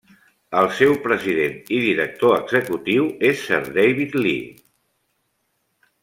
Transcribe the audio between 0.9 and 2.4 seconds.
president i director